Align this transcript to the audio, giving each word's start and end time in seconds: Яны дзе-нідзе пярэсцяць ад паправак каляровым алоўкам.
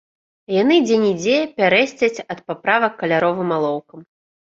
Яны 0.61 0.75
дзе-нідзе 0.85 1.35
пярэсцяць 1.61 2.23
ад 2.37 2.41
паправак 2.47 2.97
каляровым 3.03 3.49
алоўкам. 3.59 3.99